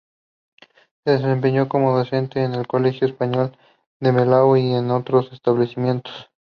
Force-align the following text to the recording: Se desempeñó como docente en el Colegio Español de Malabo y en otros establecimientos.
Se 1.03 1.11
desempeñó 1.11 1.69
como 1.69 1.95
docente 1.95 2.41
en 2.43 2.55
el 2.55 2.65
Colegio 2.65 3.05
Español 3.07 3.55
de 3.99 4.11
Malabo 4.11 4.57
y 4.57 4.71
en 4.73 4.89
otros 4.89 5.31
establecimientos. 5.31 6.31